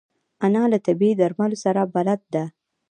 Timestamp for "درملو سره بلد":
1.19-2.21